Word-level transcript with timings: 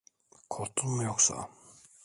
Korktun 0.53 0.89
mu 0.95 1.03
yoksa? 1.09 1.37